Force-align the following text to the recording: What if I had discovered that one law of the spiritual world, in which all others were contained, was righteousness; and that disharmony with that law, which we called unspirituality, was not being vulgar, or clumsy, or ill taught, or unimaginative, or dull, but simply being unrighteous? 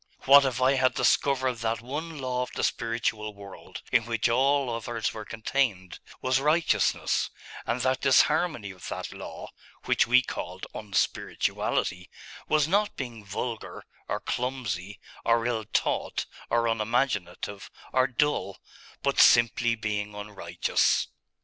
What 0.25 0.45
if 0.45 0.59
I 0.59 0.73
had 0.77 0.95
discovered 0.95 1.57
that 1.59 1.79
one 1.81 2.17
law 2.17 2.41
of 2.41 2.49
the 2.55 2.63
spiritual 2.63 3.35
world, 3.35 3.83
in 3.91 4.07
which 4.07 4.27
all 4.29 4.71
others 4.71 5.13
were 5.13 5.25
contained, 5.25 5.99
was 6.23 6.39
righteousness; 6.39 7.29
and 7.67 7.81
that 7.81 8.01
disharmony 8.01 8.73
with 8.73 8.89
that 8.89 9.13
law, 9.13 9.51
which 9.85 10.07
we 10.07 10.23
called 10.23 10.65
unspirituality, 10.73 12.09
was 12.47 12.67
not 12.67 12.95
being 12.97 13.23
vulgar, 13.23 13.85
or 14.07 14.19
clumsy, 14.19 14.99
or 15.23 15.45
ill 15.45 15.65
taught, 15.65 16.25
or 16.49 16.65
unimaginative, 16.67 17.69
or 17.93 18.07
dull, 18.07 18.57
but 19.03 19.19
simply 19.19 19.75
being 19.75 20.15
unrighteous? 20.15 21.09